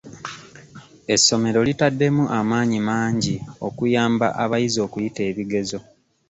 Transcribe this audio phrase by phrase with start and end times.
[1.13, 3.35] Essomero litaddemu amaanyi mangi
[3.67, 5.79] okuyamba abayizi okuyita ebigezo.